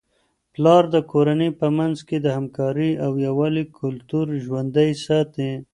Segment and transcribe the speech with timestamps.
[0.53, 5.51] پلار د کورنی په منځ کي د همکارۍ او یووالي کلتور ژوندۍ ساتي.